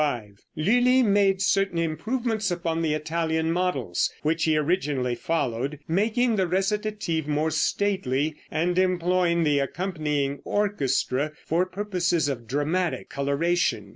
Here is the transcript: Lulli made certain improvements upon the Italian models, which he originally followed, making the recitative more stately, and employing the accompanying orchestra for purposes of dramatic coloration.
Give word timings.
Lulli 0.55 1.03
made 1.03 1.43
certain 1.43 1.77
improvements 1.77 2.49
upon 2.49 2.81
the 2.81 2.95
Italian 2.95 3.51
models, 3.51 4.11
which 4.23 4.45
he 4.45 4.57
originally 4.57 5.13
followed, 5.13 5.77
making 5.87 6.37
the 6.37 6.47
recitative 6.47 7.27
more 7.27 7.51
stately, 7.51 8.35
and 8.49 8.79
employing 8.79 9.43
the 9.43 9.59
accompanying 9.59 10.39
orchestra 10.43 11.33
for 11.45 11.67
purposes 11.67 12.27
of 12.27 12.47
dramatic 12.47 13.09
coloration. 13.09 13.89